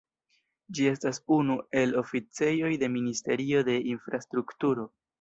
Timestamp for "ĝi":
0.77-0.87